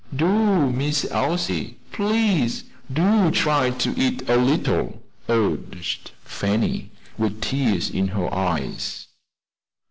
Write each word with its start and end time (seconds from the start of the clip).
"Do, 0.15 0.71
Miss 0.71 1.05
Elsie, 1.11 1.77
please 1.91 2.63
do 2.91 3.29
try 3.29 3.69
to 3.69 3.93
eat 3.95 4.27
a 4.27 4.35
little," 4.35 4.99
urged 5.29 6.09
Fanny, 6.23 6.89
with 7.19 7.39
tears 7.39 7.87
in 7.91 8.07
her 8.07 8.33
eyes. 8.33 9.05